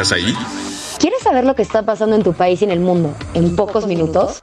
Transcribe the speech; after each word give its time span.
¿Estás 0.00 0.12
ahí? 0.12 0.32
¿Quieres 1.00 1.20
saber 1.22 1.44
lo 1.44 1.56
que 1.56 1.62
está 1.62 1.84
pasando 1.84 2.14
en 2.14 2.22
tu 2.22 2.32
país 2.32 2.62
y 2.62 2.64
en 2.64 2.70
el 2.70 2.78
mundo 2.78 3.16
en 3.34 3.56
pocos 3.56 3.88
minutos? 3.88 4.40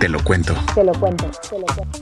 Te 0.00 0.08
lo 0.08 0.24
cuento. 0.24 0.54
Te 0.74 0.84
lo 0.84 0.92
cuento, 0.94 1.30
te 1.50 1.58
lo 1.58 1.66
cuento. 1.66 1.98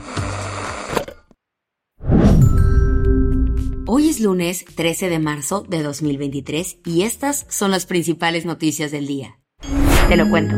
Hoy 3.89 4.11
es 4.11 4.20
lunes 4.20 4.65
13 4.77 5.09
de 5.09 5.19
marzo 5.19 5.65
de 5.69 5.83
2023 5.83 6.79
y 6.87 7.03
estas 7.03 7.47
son 7.48 7.73
las 7.73 7.87
principales 7.87 8.47
noticias 8.47 8.93
del 8.93 9.09
día. 9.09 9.41
Te 10.09 10.17
lo 10.17 10.31
cuento. 10.31 10.55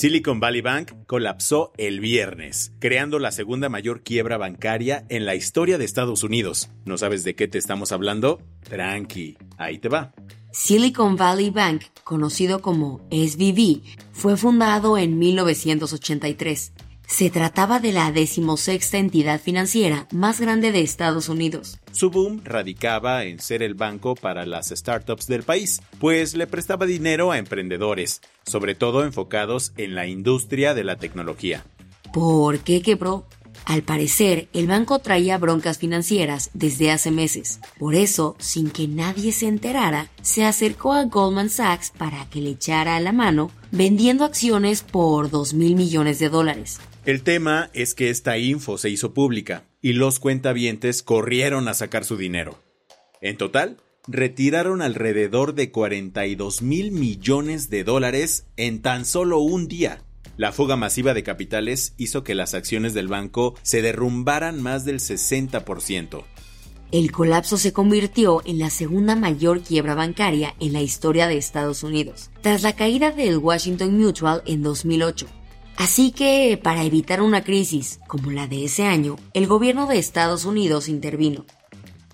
Silicon 0.00 0.40
Valley 0.40 0.62
Bank 0.62 0.92
colapsó 1.06 1.72
el 1.76 2.00
viernes, 2.00 2.72
creando 2.78 3.18
la 3.18 3.32
segunda 3.32 3.68
mayor 3.68 4.02
quiebra 4.02 4.38
bancaria 4.38 5.04
en 5.10 5.26
la 5.26 5.34
historia 5.34 5.76
de 5.76 5.84
Estados 5.84 6.22
Unidos. 6.22 6.70
¿No 6.86 6.96
sabes 6.96 7.22
de 7.22 7.34
qué 7.34 7.48
te 7.48 7.58
estamos 7.58 7.92
hablando? 7.92 8.40
Tranqui, 8.62 9.36
ahí 9.58 9.76
te 9.76 9.90
va. 9.90 10.14
Silicon 10.52 11.16
Valley 11.16 11.50
Bank, 11.50 11.82
conocido 12.02 12.62
como 12.62 13.06
SVB, 13.10 13.82
fue 14.12 14.38
fundado 14.38 14.96
en 14.96 15.18
1983. 15.18 16.72
Se 17.10 17.28
trataba 17.28 17.80
de 17.80 17.90
la 17.92 18.12
decimosexta 18.12 18.96
entidad 18.96 19.40
financiera 19.40 20.06
más 20.12 20.40
grande 20.40 20.70
de 20.70 20.80
Estados 20.80 21.28
Unidos. 21.28 21.80
Su 21.90 22.08
boom 22.08 22.40
radicaba 22.44 23.24
en 23.24 23.40
ser 23.40 23.64
el 23.64 23.74
banco 23.74 24.14
para 24.14 24.46
las 24.46 24.68
startups 24.68 25.26
del 25.26 25.42
país, 25.42 25.82
pues 25.98 26.34
le 26.34 26.46
prestaba 26.46 26.86
dinero 26.86 27.32
a 27.32 27.38
emprendedores, 27.38 28.20
sobre 28.46 28.76
todo 28.76 29.04
enfocados 29.04 29.72
en 29.76 29.96
la 29.96 30.06
industria 30.06 30.72
de 30.72 30.84
la 30.84 30.96
tecnología. 30.96 31.64
¿Por 32.12 32.60
qué 32.60 32.80
quebró? 32.80 33.26
Al 33.64 33.82
parecer, 33.82 34.48
el 34.52 34.68
banco 34.68 35.00
traía 35.00 35.36
broncas 35.36 35.78
financieras 35.78 36.50
desde 36.54 36.92
hace 36.92 37.10
meses. 37.10 37.58
Por 37.78 37.96
eso, 37.96 38.36
sin 38.38 38.70
que 38.70 38.86
nadie 38.86 39.32
se 39.32 39.48
enterara, 39.48 40.08
se 40.22 40.44
acercó 40.44 40.92
a 40.92 41.04
Goldman 41.04 41.50
Sachs 41.50 41.90
para 41.90 42.24
que 42.30 42.40
le 42.40 42.50
echara 42.50 42.98
la 43.00 43.12
mano 43.12 43.50
vendiendo 43.72 44.24
acciones 44.24 44.82
por 44.82 45.28
2 45.28 45.54
mil 45.54 45.74
millones 45.74 46.20
de 46.20 46.28
dólares. 46.28 46.78
El 47.06 47.22
tema 47.22 47.70
es 47.72 47.94
que 47.94 48.10
esta 48.10 48.36
info 48.36 48.76
se 48.76 48.90
hizo 48.90 49.14
pública 49.14 49.64
y 49.80 49.94
los 49.94 50.20
cuentavientes 50.20 51.02
corrieron 51.02 51.66
a 51.66 51.74
sacar 51.74 52.04
su 52.04 52.18
dinero. 52.18 52.58
En 53.22 53.38
total, 53.38 53.78
retiraron 54.06 54.82
alrededor 54.82 55.54
de 55.54 55.70
42 55.70 56.60
mil 56.60 56.92
millones 56.92 57.70
de 57.70 57.84
dólares 57.84 58.44
en 58.58 58.82
tan 58.82 59.06
solo 59.06 59.38
un 59.38 59.66
día. 59.66 60.02
La 60.36 60.52
fuga 60.52 60.76
masiva 60.76 61.14
de 61.14 61.22
capitales 61.22 61.94
hizo 61.96 62.22
que 62.22 62.34
las 62.34 62.52
acciones 62.52 62.92
del 62.92 63.08
banco 63.08 63.54
se 63.62 63.80
derrumbaran 63.80 64.62
más 64.62 64.84
del 64.84 65.00
60%. 65.00 66.24
El 66.92 67.12
colapso 67.12 67.56
se 67.56 67.72
convirtió 67.72 68.42
en 68.44 68.58
la 68.58 68.68
segunda 68.68 69.16
mayor 69.16 69.62
quiebra 69.62 69.94
bancaria 69.94 70.54
en 70.60 70.72
la 70.74 70.82
historia 70.82 71.28
de 71.28 71.38
Estados 71.38 71.82
Unidos, 71.82 72.30
tras 72.42 72.62
la 72.62 72.74
caída 72.74 73.10
del 73.10 73.38
Washington 73.38 73.96
Mutual 73.98 74.42
en 74.44 74.62
2008. 74.62 75.39
Así 75.80 76.12
que, 76.12 76.60
para 76.62 76.84
evitar 76.84 77.22
una 77.22 77.42
crisis 77.42 78.00
como 78.06 78.30
la 78.32 78.46
de 78.46 78.66
ese 78.66 78.84
año, 78.84 79.16
el 79.32 79.46
gobierno 79.46 79.86
de 79.86 79.96
Estados 79.96 80.44
Unidos 80.44 80.90
intervino. 80.90 81.46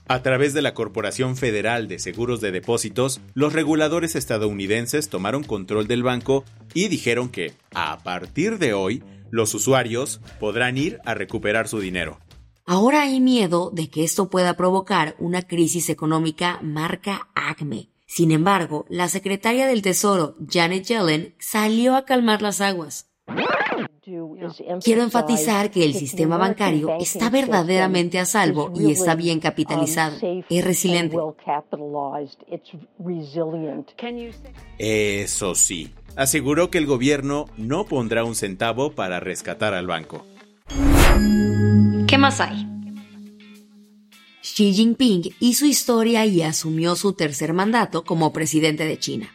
A 0.06 0.22
través 0.22 0.54
de 0.54 0.62
la 0.62 0.72
Corporación 0.72 1.36
Federal 1.36 1.88
de 1.88 1.98
Seguros 1.98 2.40
de 2.40 2.52
Depósitos, 2.52 3.20
los 3.34 3.54
reguladores 3.54 4.14
estadounidenses 4.14 5.08
tomaron 5.08 5.42
control 5.42 5.88
del 5.88 6.04
banco 6.04 6.44
y 6.74 6.86
dijeron 6.86 7.28
que, 7.28 7.54
a 7.74 7.98
partir 8.04 8.58
de 8.58 8.72
hoy, 8.72 9.02
los 9.32 9.52
usuarios 9.52 10.20
podrán 10.38 10.78
ir 10.78 11.00
a 11.04 11.14
recuperar 11.14 11.66
su 11.66 11.80
dinero. 11.80 12.20
Ahora 12.66 13.02
hay 13.02 13.18
miedo 13.18 13.72
de 13.74 13.90
que 13.90 14.04
esto 14.04 14.30
pueda 14.30 14.56
provocar 14.56 15.16
una 15.18 15.42
crisis 15.42 15.90
económica 15.90 16.60
marca 16.62 17.30
ACME. 17.34 17.88
Sin 18.06 18.30
embargo, 18.30 18.86
la 18.88 19.08
secretaria 19.08 19.66
del 19.66 19.82
Tesoro, 19.82 20.36
Janet 20.48 20.84
Yellen, 20.84 21.34
salió 21.40 21.96
a 21.96 22.04
calmar 22.04 22.42
las 22.42 22.60
aguas. 22.60 23.10
Quiero 24.82 25.02
enfatizar 25.02 25.70
que 25.70 25.84
el 25.84 25.94
sistema 25.94 26.36
bancario 26.36 26.96
está 27.00 27.28
verdaderamente 27.28 28.20
a 28.20 28.24
salvo 28.24 28.72
y 28.76 28.92
está 28.92 29.16
bien 29.16 29.40
capitalizado. 29.40 30.16
Es 30.48 30.64
resiliente. 30.64 31.16
Eso 34.78 35.54
sí, 35.56 35.92
aseguró 36.14 36.70
que 36.70 36.78
el 36.78 36.86
gobierno 36.86 37.46
no 37.56 37.86
pondrá 37.86 38.24
un 38.24 38.36
centavo 38.36 38.92
para 38.92 39.18
rescatar 39.18 39.74
al 39.74 39.88
banco. 39.88 40.24
¿Qué 42.06 42.18
más 42.18 42.40
hay? 42.40 42.66
Xi 44.42 44.72
Jinping 44.72 45.34
hizo 45.40 45.66
historia 45.66 46.24
y 46.24 46.42
asumió 46.42 46.94
su 46.94 47.12
tercer 47.12 47.52
mandato 47.52 48.04
como 48.04 48.32
presidente 48.32 48.84
de 48.84 48.98
China. 48.98 49.28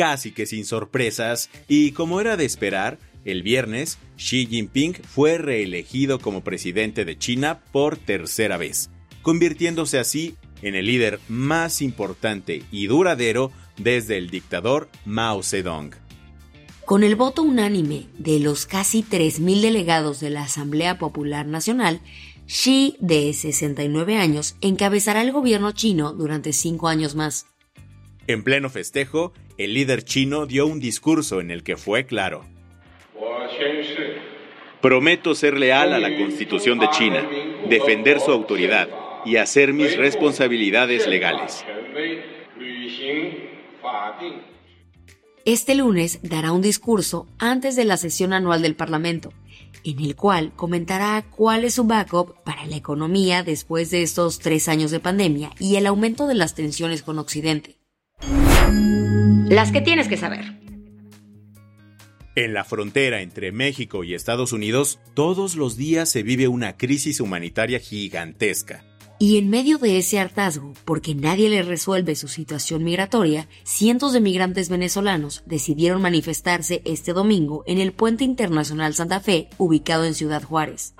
Casi 0.00 0.32
que 0.32 0.46
sin 0.46 0.64
sorpresas, 0.64 1.50
y 1.68 1.92
como 1.92 2.22
era 2.22 2.38
de 2.38 2.46
esperar, 2.46 2.98
el 3.26 3.42
viernes, 3.42 3.98
Xi 4.16 4.46
Jinping 4.46 4.94
fue 4.94 5.36
reelegido 5.36 6.20
como 6.20 6.42
presidente 6.42 7.04
de 7.04 7.18
China 7.18 7.60
por 7.70 7.98
tercera 7.98 8.56
vez, 8.56 8.88
convirtiéndose 9.20 9.98
así 9.98 10.36
en 10.62 10.74
el 10.74 10.86
líder 10.86 11.20
más 11.28 11.82
importante 11.82 12.62
y 12.72 12.86
duradero 12.86 13.52
desde 13.76 14.16
el 14.16 14.30
dictador 14.30 14.88
Mao 15.04 15.42
Zedong. 15.42 15.90
Con 16.86 17.04
el 17.04 17.14
voto 17.14 17.42
unánime 17.42 18.06
de 18.16 18.40
los 18.40 18.64
casi 18.64 19.02
3.000 19.02 19.60
delegados 19.60 20.18
de 20.18 20.30
la 20.30 20.44
Asamblea 20.44 20.98
Popular 20.98 21.44
Nacional, 21.44 22.00
Xi, 22.46 22.96
de 23.00 23.34
69 23.34 24.16
años, 24.16 24.56
encabezará 24.62 25.20
el 25.20 25.32
gobierno 25.32 25.72
chino 25.72 26.14
durante 26.14 26.54
cinco 26.54 26.88
años 26.88 27.14
más. 27.14 27.44
En 28.30 28.44
pleno 28.44 28.70
festejo, 28.70 29.32
el 29.58 29.74
líder 29.74 30.04
chino 30.04 30.46
dio 30.46 30.64
un 30.64 30.78
discurso 30.78 31.40
en 31.40 31.50
el 31.50 31.64
que 31.64 31.76
fue 31.76 32.06
claro. 32.06 32.44
Prometo 34.80 35.34
ser 35.34 35.58
leal 35.58 35.92
a 35.92 35.98
la 35.98 36.16
Constitución 36.16 36.78
de 36.78 36.88
China, 36.90 37.28
defender 37.68 38.20
su 38.20 38.30
autoridad 38.30 38.88
y 39.24 39.34
hacer 39.34 39.72
mis 39.72 39.96
responsabilidades 39.96 41.08
legales. 41.08 41.64
Este 45.44 45.74
lunes 45.74 46.20
dará 46.22 46.52
un 46.52 46.62
discurso 46.62 47.26
antes 47.40 47.74
de 47.74 47.84
la 47.84 47.96
sesión 47.96 48.32
anual 48.32 48.62
del 48.62 48.76
Parlamento, 48.76 49.32
en 49.82 49.98
el 49.98 50.14
cual 50.14 50.52
comentará 50.54 51.24
cuál 51.30 51.64
es 51.64 51.74
su 51.74 51.82
backup 51.82 52.44
para 52.44 52.64
la 52.66 52.76
economía 52.76 53.42
después 53.42 53.90
de 53.90 54.04
estos 54.04 54.38
tres 54.38 54.68
años 54.68 54.92
de 54.92 55.00
pandemia 55.00 55.50
y 55.58 55.74
el 55.74 55.88
aumento 55.88 56.28
de 56.28 56.36
las 56.36 56.54
tensiones 56.54 57.02
con 57.02 57.18
Occidente. 57.18 57.79
Las 59.50 59.72
que 59.72 59.80
tienes 59.80 60.06
que 60.06 60.16
saber. 60.16 60.44
En 62.36 62.54
la 62.54 62.62
frontera 62.62 63.20
entre 63.20 63.50
México 63.50 64.04
y 64.04 64.14
Estados 64.14 64.52
Unidos, 64.52 65.00
todos 65.14 65.56
los 65.56 65.76
días 65.76 66.08
se 66.08 66.22
vive 66.22 66.46
una 66.46 66.76
crisis 66.76 67.18
humanitaria 67.18 67.80
gigantesca. 67.80 68.84
Y 69.18 69.38
en 69.38 69.50
medio 69.50 69.78
de 69.78 69.98
ese 69.98 70.20
hartazgo, 70.20 70.72
porque 70.84 71.16
nadie 71.16 71.48
le 71.48 71.62
resuelve 71.62 72.14
su 72.14 72.28
situación 72.28 72.84
migratoria, 72.84 73.48
cientos 73.64 74.12
de 74.12 74.20
migrantes 74.20 74.68
venezolanos 74.68 75.42
decidieron 75.46 76.00
manifestarse 76.00 76.80
este 76.84 77.12
domingo 77.12 77.64
en 77.66 77.80
el 77.80 77.90
Puente 77.92 78.22
Internacional 78.22 78.94
Santa 78.94 79.18
Fe, 79.18 79.48
ubicado 79.58 80.04
en 80.04 80.14
Ciudad 80.14 80.44
Juárez. 80.44 80.94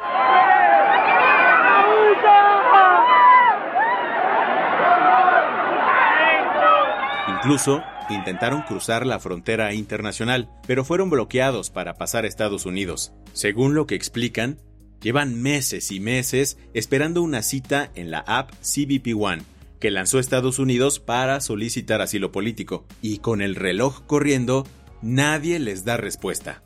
Incluso 7.29 7.81
intentaron 8.15 8.63
cruzar 8.63 9.07
la 9.07 9.19
frontera 9.19 9.75
internacional, 9.75 10.51
pero 10.67 10.85
fueron 10.85 11.11
bloqueados 11.11 11.71
para 11.71 11.95
pasar 11.95 12.25
a 12.25 12.29
Estados 12.29 12.67
Unidos. 12.67 13.13
Según 13.33 13.75
lo 13.75 13.87
que 13.87 13.95
explican, 13.95 14.59
llevan 15.01 15.41
meses 15.41 15.91
y 15.91 16.01
meses 16.01 16.59
esperando 16.75 17.23
una 17.23 17.43
cita 17.43 17.91
en 17.95 18.11
la 18.11 18.21
app 18.21 18.51
CBP 18.61 19.15
One, 19.19 19.43
que 19.81 19.91
lanzó 19.91 20.19
Estados 20.19 20.59
Unidos 20.59 21.01
para 21.01 21.41
solicitar 21.41 22.01
asilo 22.01 22.33
político, 22.33 22.87
y 23.01 23.19
con 23.19 23.41
el 23.41 23.57
reloj 23.57 24.03
corriendo, 24.07 24.67
nadie 25.03 25.59
les 25.59 25.85
da 25.85 25.97
respuesta. 25.97 26.63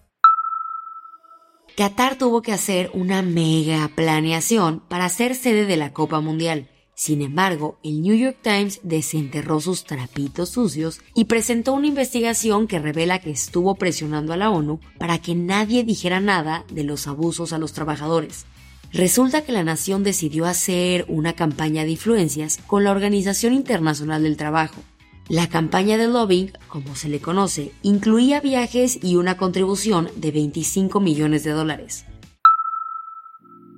Qatar 1.76 2.16
tuvo 2.16 2.40
que 2.40 2.52
hacer 2.52 2.90
una 2.94 3.22
mega 3.22 3.90
planeación 3.96 4.80
para 4.88 5.08
ser 5.08 5.34
sede 5.34 5.66
de 5.66 5.76
la 5.76 5.92
Copa 5.92 6.20
Mundial. 6.20 6.68
Sin 6.96 7.22
embargo, 7.22 7.76
el 7.82 8.02
New 8.02 8.14
York 8.14 8.36
Times 8.42 8.80
desenterró 8.84 9.60
sus 9.60 9.84
trapitos 9.84 10.50
sucios 10.50 11.00
y 11.14 11.24
presentó 11.24 11.72
una 11.72 11.88
investigación 11.88 12.68
que 12.68 12.78
revela 12.78 13.18
que 13.18 13.30
estuvo 13.30 13.74
presionando 13.74 14.32
a 14.32 14.36
la 14.36 14.50
ONU 14.50 14.78
para 14.98 15.18
que 15.18 15.34
nadie 15.34 15.82
dijera 15.82 16.20
nada 16.20 16.64
de 16.70 16.84
los 16.84 17.08
abusos 17.08 17.52
a 17.52 17.58
los 17.58 17.72
trabajadores. 17.72 18.46
Resulta 18.92 19.42
que 19.42 19.50
la 19.50 19.64
nación 19.64 20.04
decidió 20.04 20.46
hacer 20.46 21.04
una 21.08 21.32
campaña 21.32 21.82
de 21.82 21.90
influencias 21.90 22.60
con 22.68 22.84
la 22.84 22.92
Organización 22.92 23.52
Internacional 23.52 24.22
del 24.22 24.36
Trabajo. 24.36 24.80
La 25.28 25.48
campaña 25.48 25.96
de 25.96 26.06
lobbying, 26.06 26.52
como 26.68 26.94
se 26.94 27.08
le 27.08 27.18
conoce, 27.18 27.72
incluía 27.82 28.40
viajes 28.40 29.02
y 29.02 29.16
una 29.16 29.36
contribución 29.36 30.10
de 30.14 30.30
25 30.30 31.00
millones 31.00 31.42
de 31.42 31.50
dólares. 31.50 32.04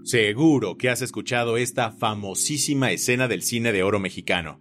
Seguro 0.07 0.77
que 0.79 0.89
has 0.89 1.03
escuchado 1.03 1.57
esta 1.57 1.91
famosísima 1.91 2.93
escena 2.93 3.27
del 3.27 3.43
cine 3.43 3.73
de 3.73 3.83
oro 3.83 3.99
mexicano. 3.99 4.61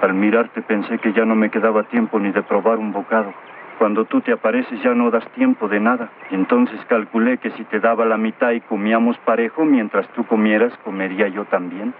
Al 0.00 0.14
mirarte 0.14 0.62
pensé 0.62 0.98
que 1.02 1.12
ya 1.12 1.26
no 1.26 1.34
me 1.34 1.50
quedaba 1.50 1.86
tiempo 1.90 2.18
ni 2.18 2.32
de 2.32 2.42
probar 2.42 2.78
un 2.78 2.90
bocado. 2.90 3.30
Cuando 3.78 4.06
tú 4.06 4.22
te 4.22 4.32
apareces 4.32 4.82
ya 4.82 4.94
no 4.94 5.10
das 5.10 5.30
tiempo 5.34 5.68
de 5.68 5.80
nada. 5.80 6.10
Entonces 6.30 6.80
calculé 6.88 7.36
que 7.36 7.50
si 7.58 7.64
te 7.64 7.78
daba 7.78 8.06
la 8.06 8.16
mitad 8.16 8.52
y 8.52 8.62
comíamos 8.62 9.18
parejo, 9.26 9.66
mientras 9.66 10.10
tú 10.14 10.26
comieras, 10.26 10.72
comería 10.82 11.28
yo 11.28 11.44
también. 11.44 11.92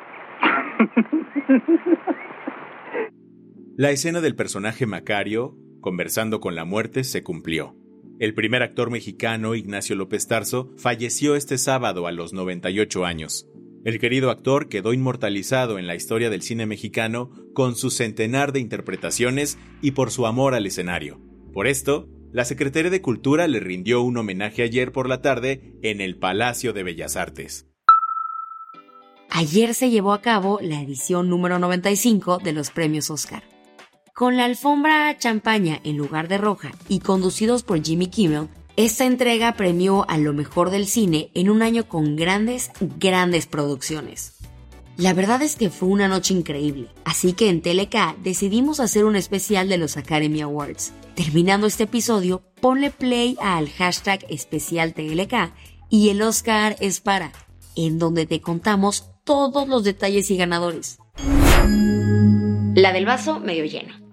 La 3.77 3.91
escena 3.91 4.23
del 4.23 4.37
personaje 4.37 4.87
Macario, 4.87 5.55
conversando 5.83 6.41
con 6.41 6.55
la 6.55 6.65
muerte, 6.65 7.05
se 7.05 7.23
cumplió. 7.23 7.75
El 8.21 8.35
primer 8.35 8.63
actor 8.63 8.91
mexicano, 8.91 9.55
Ignacio 9.55 9.97
López 9.97 10.27
Tarso, 10.27 10.71
falleció 10.77 11.37
este 11.37 11.57
sábado 11.57 12.07
a 12.07 12.13
los 12.13 12.35
98 12.35 13.07
años. 13.07 13.47
El 13.83 13.99
querido 13.99 14.29
actor 14.29 14.69
quedó 14.69 14.93
inmortalizado 14.93 15.79
en 15.79 15.87
la 15.87 15.95
historia 15.95 16.29
del 16.29 16.43
cine 16.43 16.67
mexicano 16.67 17.31
con 17.55 17.77
su 17.77 17.91
centenar 17.91 18.53
de 18.53 18.61
interpretaciones 18.61 19.57
y 19.81 19.93
por 19.93 20.11
su 20.11 20.27
amor 20.27 20.55
al 20.55 20.67
escenario. 20.67 21.19
Por 21.55 21.67
esto, 21.67 22.11
la 22.31 22.45
Secretaría 22.45 22.91
de 22.91 23.01
Cultura 23.01 23.49
le 23.49 23.59
rindió 23.59 24.03
un 24.03 24.19
homenaje 24.19 24.65
ayer 24.65 24.93
por 24.93 25.09
la 25.09 25.23
tarde 25.23 25.79
en 25.81 26.03
el 26.03 26.19
Palacio 26.19 26.75
de 26.75 26.83
Bellas 26.83 27.17
Artes. 27.17 27.69
Ayer 29.31 29.73
se 29.73 29.89
llevó 29.89 30.13
a 30.13 30.21
cabo 30.21 30.59
la 30.61 30.83
edición 30.83 31.31
número 31.31 31.59
95 31.59 32.37
de 32.45 32.53
los 32.53 32.71
premios 32.71 33.09
Oscar. 33.09 33.50
Con 34.21 34.37
la 34.37 34.45
alfombra 34.45 35.17
champaña 35.17 35.81
en 35.83 35.97
lugar 35.97 36.29
de 36.29 36.37
roja 36.37 36.73
y 36.91 36.99
conducidos 36.99 37.63
por 37.63 37.83
Jimmy 37.83 38.09
Kimmel, 38.09 38.49
esta 38.77 39.07
entrega 39.07 39.55
premió 39.55 40.05
a 40.11 40.19
lo 40.19 40.35
mejor 40.35 40.69
del 40.69 40.87
cine 40.89 41.31
en 41.33 41.49
un 41.49 41.63
año 41.63 41.89
con 41.89 42.17
grandes, 42.17 42.71
grandes 42.99 43.47
producciones. 43.47 44.35
La 44.99 45.15
verdad 45.15 45.41
es 45.41 45.57
que 45.57 45.71
fue 45.71 45.89
una 45.89 46.07
noche 46.07 46.35
increíble, 46.35 46.89
así 47.07 47.33
que 47.33 47.49
en 47.49 47.63
TLK 47.63 48.19
decidimos 48.23 48.79
hacer 48.79 49.07
un 49.07 49.17
especial 49.17 49.71
de 49.71 49.79
los 49.79 49.97
Academy 49.97 50.43
Awards. 50.43 50.93
Terminando 51.15 51.67
este 51.67 51.85
episodio, 51.85 52.43
ponle 52.61 52.91
play 52.91 53.39
al 53.41 53.71
hashtag 53.71 54.27
especial 54.29 54.93
TLK 54.93 55.51
y 55.89 56.11
el 56.11 56.21
Oscar 56.21 56.77
es 56.81 57.01
para, 57.01 57.33
en 57.75 57.99
donde 57.99 58.27
te 58.27 58.43
contamos 58.43 59.13
todos 59.25 59.67
los 59.67 59.83
detalles 59.83 60.31
y 60.31 60.37
ganadores. 60.37 60.99
La 62.75 62.93
del 62.93 63.07
vaso 63.07 63.41
medio 63.41 63.65
lleno. 63.65 64.10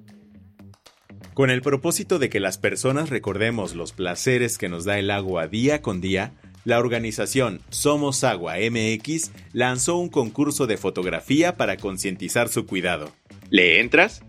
Con 1.37 1.51
el 1.51 1.61
propósito 1.61 2.17
de 2.17 2.31
que 2.31 2.39
las 2.39 2.57
personas 2.57 3.11
recordemos 3.11 3.75
los 3.75 3.91
placeres 3.91 4.57
que 4.57 4.69
nos 4.69 4.85
da 4.85 4.97
el 4.97 5.11
agua 5.11 5.47
día 5.47 5.83
con 5.83 6.01
día, 6.01 6.33
la 6.65 6.79
organización 6.79 7.61
Somos 7.69 8.23
Agua 8.23 8.55
MX 8.55 9.29
lanzó 9.53 9.97
un 9.97 10.09
concurso 10.09 10.65
de 10.65 10.77
fotografía 10.77 11.55
para 11.55 11.77
concientizar 11.77 12.49
su 12.49 12.65
cuidado. 12.65 13.11
¿Le 13.51 13.81
entras? 13.81 14.23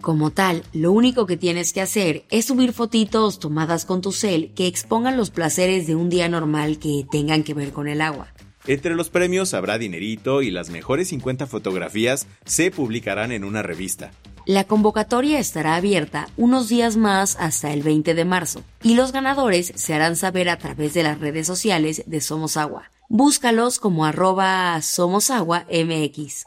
Como 0.00 0.30
tal, 0.30 0.62
lo 0.72 0.92
único 0.92 1.26
que 1.26 1.36
tienes 1.36 1.72
que 1.72 1.80
hacer 1.80 2.22
es 2.30 2.44
subir 2.44 2.72
fotitos 2.72 3.40
tomadas 3.40 3.84
con 3.84 4.00
tu 4.00 4.12
cel 4.12 4.52
que 4.54 4.68
expongan 4.68 5.16
los 5.16 5.30
placeres 5.30 5.88
de 5.88 5.96
un 5.96 6.08
día 6.08 6.28
normal 6.28 6.78
que 6.78 7.04
tengan 7.10 7.42
que 7.42 7.54
ver 7.54 7.72
con 7.72 7.88
el 7.88 8.00
agua. 8.00 8.32
Entre 8.68 8.94
los 8.94 9.10
premios 9.10 9.54
habrá 9.54 9.76
dinerito 9.76 10.40
y 10.40 10.52
las 10.52 10.70
mejores 10.70 11.08
50 11.08 11.48
fotografías 11.48 12.28
se 12.44 12.70
publicarán 12.70 13.32
en 13.32 13.42
una 13.42 13.64
revista. 13.64 14.12
La 14.46 14.64
convocatoria 14.64 15.38
estará 15.38 15.74
abierta 15.74 16.28
unos 16.36 16.68
días 16.68 16.96
más 16.96 17.36
hasta 17.40 17.72
el 17.72 17.82
20 17.82 18.14
de 18.14 18.24
marzo 18.26 18.62
y 18.82 18.94
los 18.94 19.10
ganadores 19.10 19.72
se 19.74 19.94
harán 19.94 20.16
saber 20.16 20.50
a 20.50 20.58
través 20.58 20.92
de 20.92 21.02
las 21.02 21.18
redes 21.18 21.46
sociales 21.46 22.02
de 22.06 22.20
Somos 22.20 22.58
Agua. 22.58 22.90
Búscalos 23.08 23.78
como 23.78 24.04
arroba 24.04 24.80
Somos 24.82 25.30
Agua 25.30 25.64
MX. 25.70 26.44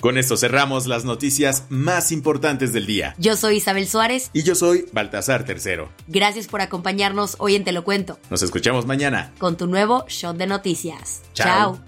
Con 0.00 0.16
esto 0.16 0.36
cerramos 0.36 0.86
las 0.86 1.04
noticias 1.04 1.64
más 1.70 2.12
importantes 2.12 2.72
del 2.72 2.86
día. 2.86 3.14
Yo 3.18 3.34
soy 3.34 3.56
Isabel 3.56 3.88
Suárez. 3.88 4.30
Y 4.32 4.44
yo 4.44 4.54
soy 4.54 4.86
Baltasar 4.92 5.44
Tercero. 5.44 5.88
Gracias 6.06 6.46
por 6.46 6.60
acompañarnos 6.60 7.36
hoy 7.38 7.56
en 7.56 7.64
Te 7.64 7.72
lo 7.72 7.82
cuento. 7.84 8.18
Nos 8.30 8.42
escuchamos 8.42 8.86
mañana. 8.86 9.32
Con 9.38 9.56
tu 9.56 9.66
nuevo 9.66 10.04
shot 10.08 10.36
de 10.36 10.46
noticias. 10.46 11.22
Chao. 11.32 11.80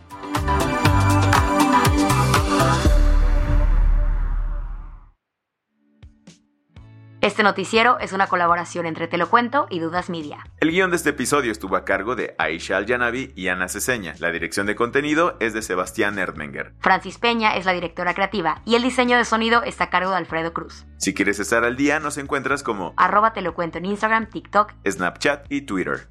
Este 7.23 7.43
noticiero 7.43 7.99
es 7.99 8.15
una 8.15 8.29
colaboración 8.29 8.87
entre 8.87 9.07
Te 9.07 9.19
lo 9.19 9.29
cuento 9.29 9.67
y 9.69 9.79
Dudas 9.79 10.09
Media. 10.09 10.39
El 10.59 10.71
guion 10.71 10.89
de 10.89 10.97
este 10.97 11.11
episodio 11.11 11.53
estuvo 11.53 11.77
a 11.77 11.85
cargo 11.85 12.17
de 12.17 12.35
Aisha 12.39 12.79
Al-Yanabi 12.79 13.35
y 13.37 13.49
Ana 13.49 13.69
Ceseña. 13.69 14.15
La 14.21 14.31
dirección 14.31 14.67
de 14.67 14.75
contenido 14.75 15.37
es 15.39 15.53
de 15.53 15.61
Sebastián 15.61 16.19
Erdmenger. 16.19 16.73
Francis 16.81 17.19
Peña 17.19 17.57
es 17.57 17.67
la 17.67 17.73
directora 17.73 18.15
creativa 18.15 18.63
y 18.65 18.75
el 18.75 18.83
diseño 18.83 19.19
de 19.19 19.27
sonido 19.27 19.63
está 19.65 19.85
a 19.85 19.91
cargo 19.91 20.13
de 20.13 20.17
Alfredo 20.17 20.55
Cruz. 20.55 20.87
Si 20.97 21.13
quieres 21.13 21.39
estar 21.41 21.63
al 21.63 21.77
día, 21.77 22.01
nos 22.01 22.17
encuentras 22.17 22.63
como 22.63 22.95
arroba 22.97 23.35
Te 23.35 23.43
lo 23.43 23.55
cuento 23.55 23.77
en 23.77 23.85
Instagram, 23.85 24.31
TikTok, 24.31 24.73
Snapchat 24.89 25.45
y 25.53 25.61
Twitter. 25.67 26.09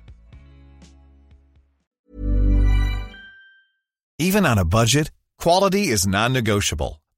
Even 4.19 4.45
on 4.45 4.59
a 4.59 4.63
budget, 4.63 5.09
quality 5.41 5.91
is 5.91 6.05
non-negotiable. 6.05 7.01